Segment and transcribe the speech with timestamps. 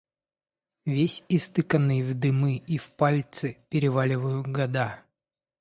[0.83, 4.99] Весь истыканный в дымы и в пальцы, переваливаю года.